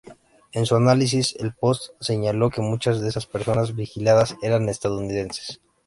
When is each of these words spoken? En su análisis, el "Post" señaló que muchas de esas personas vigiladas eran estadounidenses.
En 0.51 0.65
su 0.65 0.75
análisis, 0.75 1.35
el 1.37 1.53
"Post" 1.53 1.91
señaló 1.99 2.49
que 2.49 2.61
muchas 2.63 3.01
de 3.01 3.07
esas 3.09 3.27
personas 3.27 3.75
vigiladas 3.75 4.35
eran 4.41 4.67
estadounidenses. 4.67 5.61